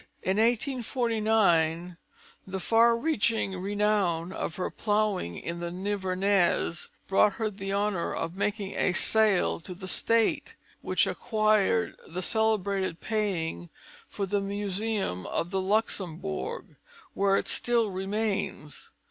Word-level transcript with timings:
In 0.23 0.37
1849, 0.37 1.95
the 2.47 2.59
far 2.59 2.97
reaching 2.97 3.59
renown 3.61 4.31
of 4.33 4.55
her 4.55 4.71
Ploughing 4.71 5.37
in 5.37 5.59
the 5.59 5.69
Nivernais 5.69 6.89
brought 7.07 7.33
her 7.33 7.51
the 7.51 7.71
honour 7.71 8.11
of 8.11 8.35
making 8.35 8.71
a 8.73 8.93
sale 8.93 9.59
to 9.59 9.75
the 9.75 9.87
State, 9.87 10.55
which 10.81 11.05
acquired 11.05 11.97
the 12.07 12.23
celebrated 12.23 12.99
painting 12.99 13.69
for 14.09 14.25
the 14.25 14.41
Museum 14.41 15.27
of 15.27 15.51
the 15.51 15.61
Luxembourg, 15.61 16.77
where 17.13 17.37
it 17.37 17.47
still 17.47 17.91
remains. 17.91 18.89